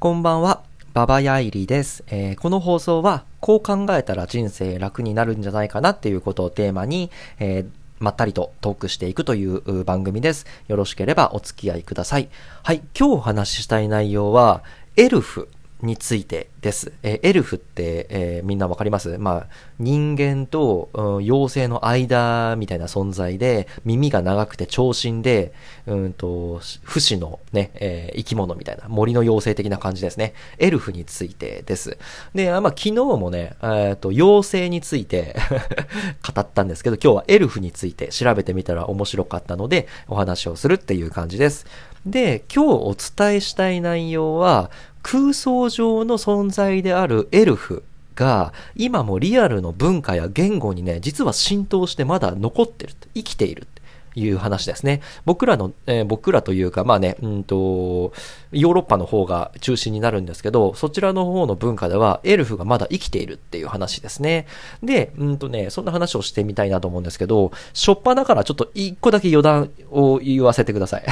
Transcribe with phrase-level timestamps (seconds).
[0.00, 0.62] こんばんは、
[0.94, 7.68] ババヤイリです、えー、この放送は、こう考えたら人生楽になるんじゃないかなっていうことをテーマに、えー、
[7.98, 10.46] まったりとトークしていくという番組です。
[10.68, 12.30] よろしければお付き合いください。
[12.62, 14.64] はい、今日お話ししたい内容は、
[14.96, 15.50] エルフ
[15.82, 16.92] についてです。
[17.02, 19.18] えー、エルフって、えー、みんなわかります？
[19.18, 19.46] まあ、
[19.78, 25.52] 人間と、うん、妖精の間みたいな存在で、耳が長くて長身で、
[25.86, 30.34] うんと、不死のね、えー、生き物みたいな、森の妖精的な感じですね。
[30.58, 31.96] エルフについてです。
[32.34, 35.36] で、まあ、昨日もね、えっ、と、妖精について
[36.34, 41.66] 語ったんですけど、今日はエルフについて調べてみたら面白かったので、お話をするっていう感じです。
[42.06, 44.70] で、今日お伝えしたい内容は、
[45.02, 47.82] 空想上の存在であるエルフ
[48.14, 53.66] が、今もリアルの文化や言語にね、実は浸透してまだ残ってる、生きている。
[54.14, 55.00] いう話ですね。
[55.24, 58.12] 僕らの、えー、僕らというか、まあね、うんと、
[58.52, 64.46] ヨーロッパの方が中心になるんですけど、そちらの方の文化ではエルフがまだ生きているっていう話ですね。
[64.82, 71.04] で、うんとね、そんな話をしてみたいなと思うんですけど、しょっぱだからちょっと一個だけ余談を言わせてください。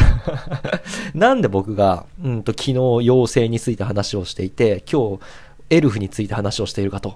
[1.14, 5.20] なんで僕が、うんと、昨日妖精について話をしていて、今日、
[5.70, 7.14] エルフについて話をしているかと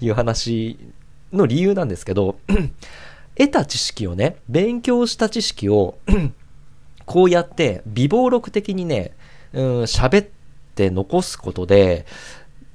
[0.00, 0.78] いう話
[1.32, 2.36] の理由なんですけど
[3.36, 5.98] 得た知識をね、勉強した知識を
[7.06, 9.12] こうやって微暴録的にね、
[9.52, 10.28] うん、喋っ
[10.74, 12.06] て残すことで、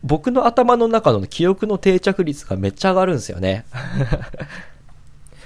[0.03, 3.65] 僕の頭の中の記憶の定着率がめっちゃ上がるんですよね。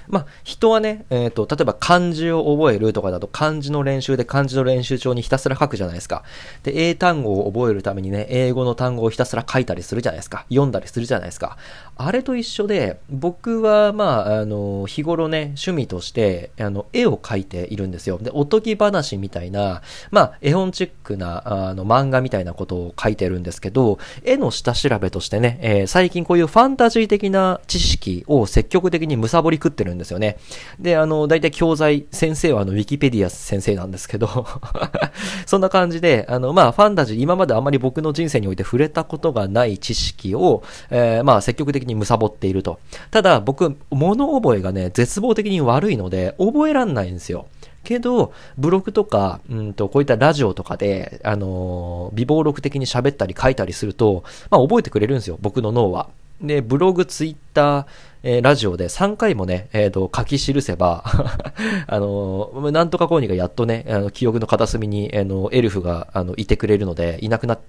[0.07, 6.23] まあ、人はね、えっ、ー、と、例えば漢字を覚えるとかだと漢字の練習で漢字の練習帳にひたすら書くじゃないですか。
[6.63, 10.45] で、英単語を覚えるためにね、英語の単語をひたすら書いたりするじゃないですか。
[10.49, 11.57] 読んだりするじゃないですか。
[11.95, 18.17] あれと一緒で、僕は、まあ、あの、日頃ね、趣味として、あの、絵を描いているんですよ。
[18.17, 30.37] で、おとぎ話みたいな、まあ、絵本チックな、あの、漫画みたいなことを書いてるんですけど、絵の下調べとしてね、えー、最近こういうファンタジー的な知識を積極的に貪り食ってるんですよね。
[30.79, 34.27] で、あの、大体教材、先生はあの、ウィキペディア先生なんですけど
[35.45, 42.79] そんな感じで、あの、まあ、ファンタジー、今まであまり僕の人生において触れたことがない知識を、えー、まあ、積極的に貪っていると。
[43.11, 47.47] ただ、僕、物覚えがね、絶望的に悪いので、覚えらんないんですよ。
[47.83, 56.09] けど、ブログとか、うんと、こういったラジオとかで、あのー、微暴録的に喋ったり書いたりすると、まあ、覚えてくれるんですよ、僕の脳は。
[56.41, 57.85] で、ブログ、ツイッター、
[58.23, 61.03] えー、ラジオで3回もね、えっ、ー、と、書き記せば
[61.87, 67.63] あのー、なんとかコーニがやっとね、あの、記憶の片隅に、あの、エルフが、あの、いてくれるので、いなくなって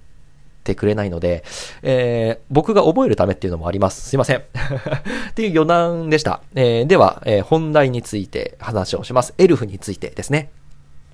[0.65, 1.45] てくれないので、
[1.83, 4.09] えー、僕が覚えるためっていうのもあります。
[4.09, 4.37] すいません。
[5.29, 6.41] っていう余談でした。
[6.55, 9.33] えー、では、えー、本題について話をします。
[9.37, 10.49] エルフについてですね。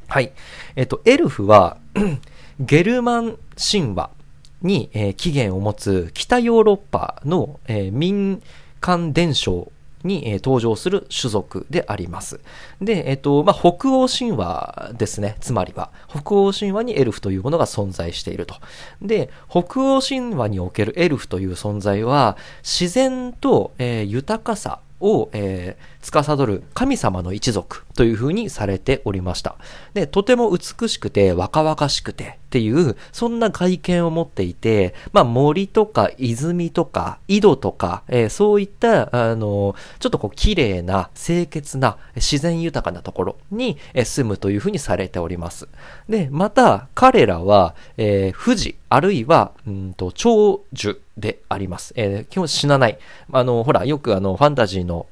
[0.08, 0.32] はい。
[0.76, 1.78] えっ、と、エルフは
[2.60, 4.10] ゲルマン神話
[4.62, 8.42] に、えー、起源を持つ北ヨーロッパの、えー、民
[8.80, 9.72] 間伝承
[10.04, 12.40] に、えー、登場する種族であります。
[12.82, 15.38] で、えっ、ー、と、まあ、北欧神話ですね。
[15.40, 15.92] つまりは。
[16.10, 18.56] 北欧神話にエルフというものが存在していると。
[19.02, 29.56] で、北欧神話におけるエルフという存在は、自然と、えー、豊かさを、えー、司る神様の一族という風にされておりました。
[29.94, 45.70] で、とても美しくて若々しくてっていう、そんな外見を持っていて、まあ森とか泉とか井戸とか、えー、そういった、あの、ちょっとこう綺麗な清潔な自然豊かなところに、住むという風にされております。
[46.10, 51.94] で、また彼らは、えー、富士、あるいは、うんと、長寿であります。
[51.96, 53.00] えー、基本死なない。
[53.32, 55.08] あの、ほら、よくあの、ファンタジーの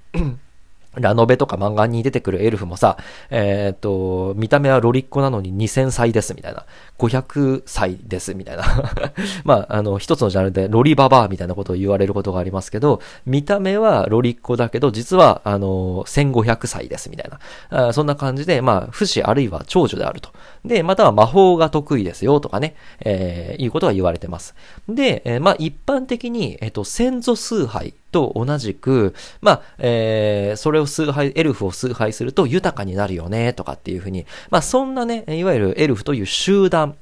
[0.99, 2.97] ラノベとか漫画に出てくるエルフもさ、
[3.29, 6.65] えっ、ー、と、見た目はロリッコなのに2000歳ですみたいな。
[6.97, 8.63] 500歳ですみたいな。
[9.45, 17.31] まあ、あの、一つのジャンルでロリババアみたいなことを言われることがありますけど、見た目はロリッコだけど、実は、あの、1500歳ですみたい
[17.69, 17.93] な。
[17.93, 20.29] そんな感じで、まあ、不死あるいは長寿であると。
[20.65, 24.55] で、または魔法が得意ですよとかね、えー、いうことが言われてます。
[24.87, 36.95] で、えー、まあ、一般的に、えっ、ー、と、先祖崇拝と同じく、まあ、えー、それを崇拝、エルフを崇拝すると豊かになるよね、とかっていうふうに、まあ、そんなね、いわゆるエルフという集団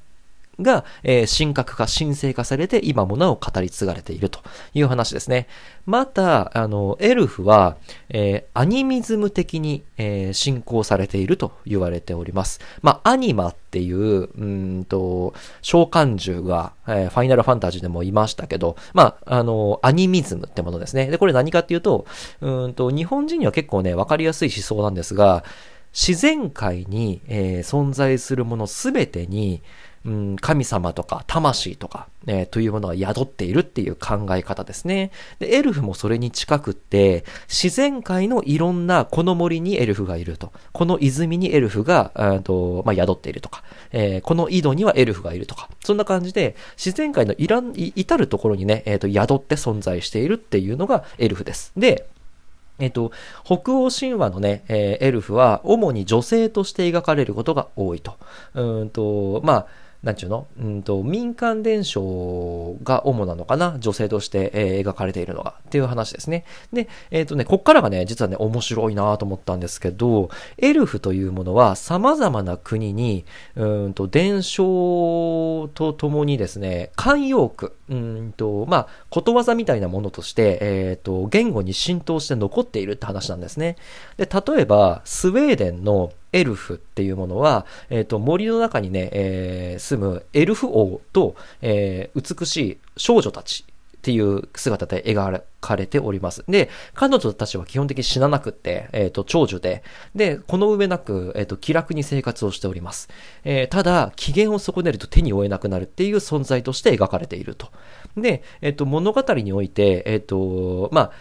[0.62, 4.40] が、えー、神格化、神聖化されて今もなお語り継がれていると
[4.74, 5.48] いう話ですね。
[5.86, 7.78] また、あの、エルフは、
[8.10, 12.60] えー、アニミズム的に、えー、信仰されていると言われております。
[12.82, 21.08] まあ、アニマっていう、うんと、召喚獣が、えー、ファイナルファンタジーでもいましたけど、まあ、あの、アニミズムってものですね。
[21.08, 22.06] で、これ何かっていうと、
[22.42, 25.44] うんと、日本人には結構ね、わかりやすい思想なんですが、
[25.94, 29.62] 自然界に、えー、存在するものすべてに、
[30.08, 35.12] うん、神様とか魂とか、えー、というものが宿っているっていう考え方ですね。
[35.40, 40.54] で、エルフもそれに近くって、自然界のいろんなこの森にエルフがいると。
[40.72, 51.74] この泉にエルフが、とまあ、宿っているとか、えー、この井戸にはエルフがいるとか、そんな感じで、自然界のいらん、至るところにね、え、ー、と、宿って存在しているっていうのがエルフです。
[51.76, 52.08] で、
[52.80, 53.12] えっと、
[53.44, 58.16] 北欧神話のね、えー、エルフは主に女性として描かれることが多いと。
[58.54, 59.68] うんと、まあ、
[60.04, 60.48] なんちゅうの？
[60.60, 63.78] うんと、民間伝承が主なのかな？
[63.80, 65.56] 女性として、えー、描かれているのが。
[65.68, 66.46] っていう話ですね。
[66.72, 83.78] で、えっ、ー、とね、こっからがね、実はね、面白いなと思ったんですけど、エルフというものは様々な国に、うんと、伝承とともにですね、慣用句、うんと、まあ、ことわざみたいなものとして、えっ、ー、と、言語に浸透して残っているって話なんですね。
[84.18, 93.66] で、例えば、スウェーデンのエルフっていうものは、えっ、ー、と、森の中にね、えー、住むエルフ王と、えー、美しい少女たち
[94.08, 96.46] っていう姿で描かれております。
[96.48, 99.84] で、彼女たちは基本的に死ななくって、えっ、ー、と、長寿で、
[100.16, 103.10] で、この上なく、えっ、ー、と、気楽に生活をしております。
[103.44, 107.68] えー、ただ、機嫌を損ねると手に負えなくなるっていう存在として描かれていると。
[108.16, 111.12] で、えっ、と、物語において、えっ、と、まあ、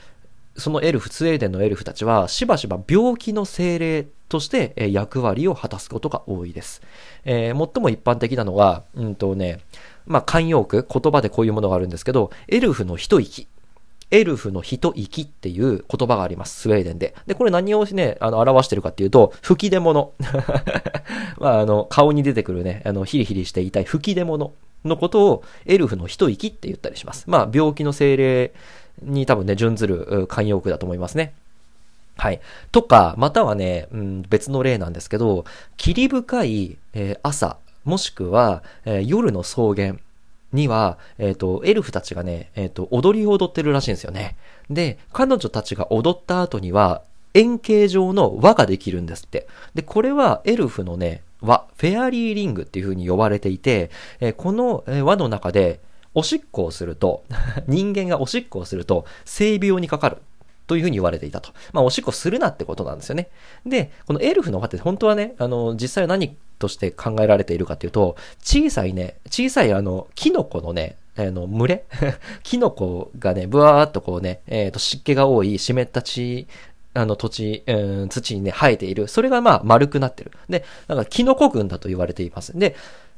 [0.57, 6.83] そのエルフ、スウェーデンのエルフたちは、しばしば病気の精霊として、役割を果たすことが多いです。
[7.25, 9.61] えー、最も一般的なのは、うんとね、
[10.07, 13.49] まあ、慣用句、言葉でこういうものがあるんですけど、エルフの一息。
[14.13, 16.61] エルフの一息っていう言葉があります。
[16.61, 17.15] スウェーデンで。
[17.27, 20.13] で、これ何をね、あの、表してるかっていうと、吹き出物。
[21.39, 24.53] まあ、あの、顔に出てくるね、あの、ヒリヒリしていたい吹き出物
[24.85, 27.25] のことを、エルフの一息って言ったりします。
[27.27, 28.53] まあ、病気の精霊
[29.03, 31.35] に多分ね、準ずる慣用句だと思いますね。
[32.17, 32.41] はい。
[32.73, 35.45] とか、またはね、うん、別の例なんですけど、
[35.77, 39.97] 霧深い、えー、朝、もしくは、えー、夜の草原
[40.53, 44.37] には、えっ、ー、と、エルフたちがね、えっ、と、踊りを踊ってるらしいんですよね。
[44.71, 47.03] で、彼女たちが踊った後には、
[47.35, 49.47] 円形状の輪ができるんですって。
[49.75, 53.91] で、これはエルフのね、輪、フェアリーリングっていう風に呼ばれていて、
[54.21, 55.81] えこの輪の中で、
[56.15, 57.25] おしっこをすると、
[57.69, 60.17] 人間がおしっこをすると、性病にかかる。
[60.67, 61.51] というふうに言われていたと。
[61.73, 63.29] まあ、おしっこするなってことなんですよね。
[63.65, 71.85] で、このエルフの輪って本当はね、あの、実際は何として考えられているかというと、小さいね、小さいあの、キノコのね、あの、群れ？
[72.43, 76.47] キノコがね、ブワーっとこうね、えっ、ー、と、湿気が多い湿った地、
[76.97, 79.07] あの土地、うん、土にね、生えている。
[79.07, 80.33] それがまあ丸くなってる。
[80.49, 82.59] で、なんかキノコ群だと言われています。
[82.59, 82.75] で、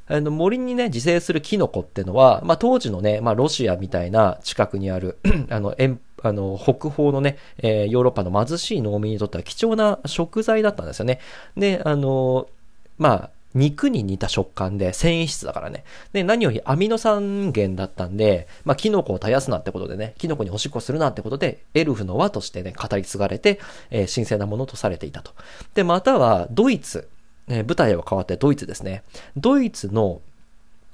[0.07, 5.19] あの森にね、自生するキノコってのは、まあ当時のね、まあロシアみたいな近くにある
[5.49, 11.19] あの、遠あの、北方のね、えー、ヨーロッパの貧しい農民にとっては貴重な食材だったんですよね。
[11.57, 12.47] で、あの、
[12.97, 15.83] まあ、肉に似た食感で繊維質だからね。
[16.13, 25.31] で、何よりアミノ酸源だったんで、まあ、キノコを絶やすなってことでね、キノコにおしっこするなってことで、エルフの輪としてね、語り継がれて、えー、神聖なものとされていたと。
[25.73, 27.07] で、または、ドイツ。
[27.47, 29.03] え、舞台は変わってドイツですね。
[29.35, 30.21] ドイツの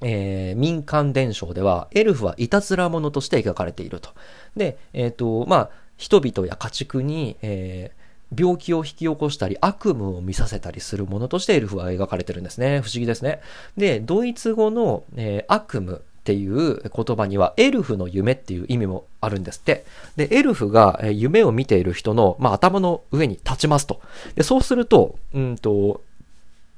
[0.08, 4.12] えー、民間伝承では、エルフはいたずら者として描かれていると。
[4.56, 12.82] で、えっ、ー、と、まあ、人々や家畜に、えー、病気を引き起こしたり悪夢を見させたりするものとしてエルフは描かれてるんですね。
[12.82, 13.42] 不思議ですね。
[13.78, 19.86] で、ドイツ語の、えー、悪夢っていう言葉にはエルフの夢っていう意味もあるんですって。
[20.18, 24.02] で、エルフが夢を見ている人の、まあ、頭の上に立ちますと。
[24.36, 26.02] で、そうすると、うんと、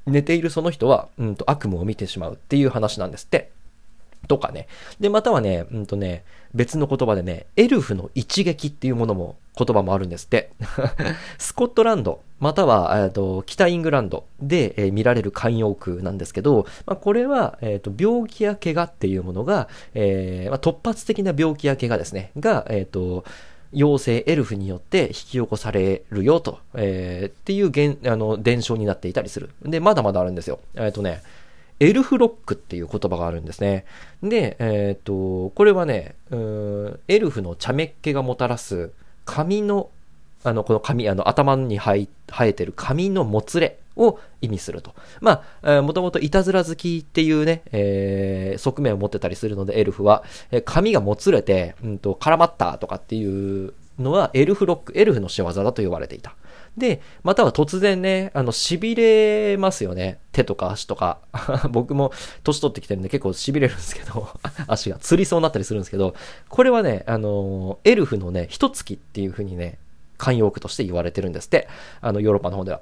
[0.07, 3.51] 寝ているその人は、うんと悪夢を見てしまうっていう話なんですって。
[4.27, 4.67] とかね。
[4.99, 6.23] で、またはね、うんとね、
[6.53, 10.51] 別の言葉でね、エルフの一撃っていうものも、言葉もあるんですって。
[11.37, 23.23] スコットランド、または、えっ、と、北イングランドで、えー、見られる慣用句なんですけど、まあ、これは、えっ、ー、と、病気や怪我っていうものが、えーまあ、突発的な病気や怪我ですね、が、えっ、と、
[23.74, 29.50] 妖精エルフによって引き起こされるよと、えー、っていう現あの伝承になっていたりする。
[29.63, 30.59] で、まだまだあるんですよ。
[30.75, 31.21] えっ、とね、
[31.79, 33.86] エルフロックっていう言葉があるんですね。
[34.24, 38.91] で、えっ、ー、と、これはね、うんエルフの茶目っ気がもたらす
[39.25, 39.89] 髪の、
[40.43, 42.07] あの、この髪、あの、頭に生
[42.39, 44.94] えてる髪のもつれを意味すると。
[45.20, 56.36] まあ、もともといたずら好きっていうね、えー、側面を持ってたりするので、エルフは、えー、髪がもつれて、うんと、絡まったとかっていうのは、エルフロック、エルフの仕業だと呼ばれていた。
[56.77, 60.20] で、または突然ね、あの、痺れますよね。
[60.32, 61.20] 手とか足とか。
[61.72, 62.12] 僕も
[62.44, 64.30] 年取ってきてるんで結構痺れるんですけど、
[64.68, 66.13] 足がつりそうになったりするんですけど、
[66.50, 69.80] これはね、あの、エルフのね、一月っていう風にね、
[70.20, 71.68] 慣用句として言われてるんですって。
[72.01, 72.82] あの、ヨーロッパの方では。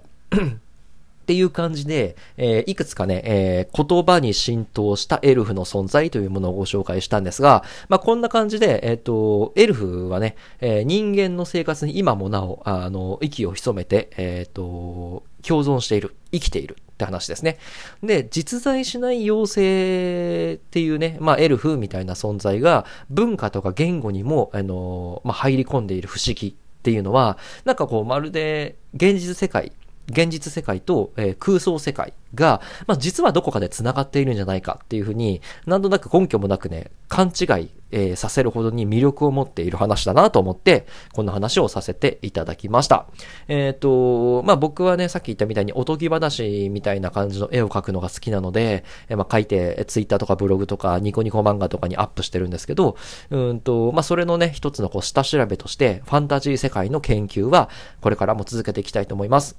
[1.25, 17.57] っていう感じで、えー、いくつかね、えー、言葉に浸透したエルフの存在というものをご紹介したんですが、まあ、こんな感じで、えっ、ー、と、エルフはね、えー、人間の生活に今もなお、あの、息を潜めて、えっ、ー、と、共存している、生きているって話ですね。
[18.03, 26.53] で、実在しない妖精っていうね、まあ、エルフみたいな存在が文化とか言語にも、あの、まあ、入り込んでいる不思議っ
[26.83, 29.71] ていうのは、なんかこう、まるで現実世界
[30.09, 43.07] 現実世界と、えー、空想世界が、まあ、実はどこかで繋がっているんじゃないかっていうふうに、なんとなく根拠もなくね、勘違い、えー、させるほどに魅力を持っている話だなと思って、こんな話をさせていただきました。
[43.47, 52.97] えっ、ー、と、まあ、僕はね、さっき言ったみたいにおとぎ話みたいな感じの絵を描くのが好きなので、えー、まあ、描いて、ツイッターとかブログとかニコニコ漫画とかにアップしてるんですけど、
[53.29, 57.69] うんと、まあ、それのね、一つのこう、下調べとして、ファンタジー世界の研究は、
[58.01, 59.57] これからも続けていきたいと思います。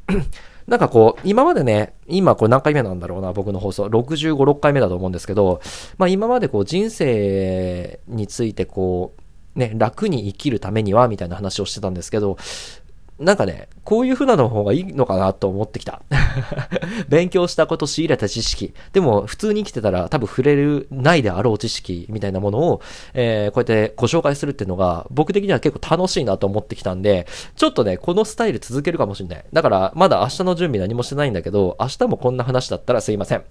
[0.66, 3.85] なんかこう、今までね、今これ何回目なんだろうな、僕の放送。
[3.87, 5.61] 65、6回目だと思うんですけど、
[5.96, 9.14] まあ今までこう人生についてこ
[9.54, 12.37] う、ね、楽に生きるためには、みたいな話をしてたんですけど、
[13.18, 16.02] なんかね、こういう風なの方がいいのかなと思ってきた。
[17.08, 18.75] 勉強したこと、仕入れた知識。
[18.92, 22.80] でも、普通に生きてたら多分触れる、ないであろう知識みたいなものを、
[23.14, 29.44] えー、こうやってご紹介するっていうのが、僕的には結構楽しいなと思ってきたんで、ちょっとね、このスタイル続けるかもしれない。
[29.50, 33.44] だから、まだ明日の準備何もしてないんだけど、明日もこんな話だったらすいません。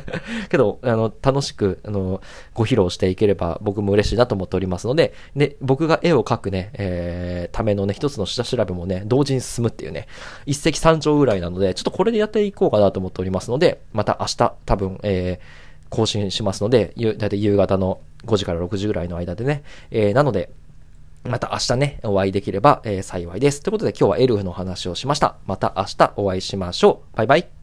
[0.48, 2.22] けど、あの、楽しく、あの、
[2.54, 10.06] ご披露していければ僕も嬉しいなと思っておりますので、で、僕が絵を描くね、えー、ためのね、一つの下調べもね、同時に進むっていうね、
[10.46, 20.50] 一石三鳥ぐらいなので、ちょっとこれでやっていこうかなと思っておりますので、また明日多分、えー、更新しますので、だいたい夕方の5時から6時ぐらいの間でね、えー、なので、
[21.24, 23.62] また明日ね、お会いできれば、えー、幸いです。
[23.62, 25.36] ということで今日はエルフの話をしました。
[25.46, 27.16] また明日お会いしましょう。
[27.16, 27.59] バイバイ。